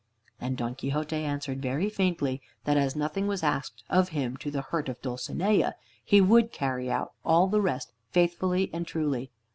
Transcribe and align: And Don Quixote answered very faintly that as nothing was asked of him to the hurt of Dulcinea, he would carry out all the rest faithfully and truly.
And 0.39 0.57
Don 0.57 0.73
Quixote 0.73 1.15
answered 1.17 1.61
very 1.61 1.87
faintly 1.87 2.41
that 2.63 2.75
as 2.75 2.95
nothing 2.95 3.27
was 3.27 3.43
asked 3.43 3.83
of 3.87 4.09
him 4.09 4.35
to 4.37 4.49
the 4.49 4.63
hurt 4.63 4.89
of 4.89 4.99
Dulcinea, 5.03 5.75
he 6.03 6.19
would 6.19 6.51
carry 6.51 6.89
out 6.89 7.13
all 7.23 7.45
the 7.45 7.61
rest 7.61 7.93
faithfully 8.09 8.71
and 8.73 8.87
truly. 8.87 9.29